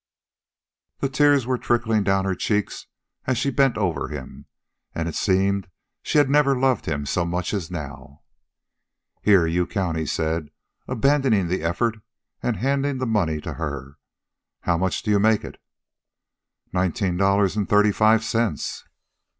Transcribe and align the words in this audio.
The 0.97 1.09
tears 1.09 1.45
were 1.45 1.59
trickling 1.59 2.01
down 2.03 2.25
her 2.25 2.33
checks 2.33 2.87
as 3.27 3.37
she 3.37 3.51
bent 3.51 3.77
over 3.77 4.07
him, 4.07 4.47
and 4.95 5.07
it 5.07 5.13
seemed 5.13 5.69
she 6.01 6.17
had 6.17 6.27
never 6.27 6.57
loved 6.59 6.87
him 6.87 7.05
so 7.05 7.23
much 7.23 7.53
as 7.53 7.69
now. 7.69 8.23
"Here; 9.21 9.45
you 9.45 9.67
count," 9.67 9.97
he 9.99 10.07
said, 10.07 10.49
abandoning 10.87 11.49
the 11.49 11.61
effort 11.61 11.97
and 12.41 12.57
handing 12.57 12.97
the 12.97 13.05
money 13.05 13.39
to 13.41 13.53
her."... 13.53 13.99
How 14.61 14.75
much 14.75 15.03
do 15.03 15.11
you 15.11 15.19
make 15.19 15.43
it?" 15.45 15.61
"Nineteen 16.73 17.15
dollars 17.15 17.55
and 17.55 17.69
thirty 17.69 17.91
five 17.91 18.23
cents." 18.23 18.83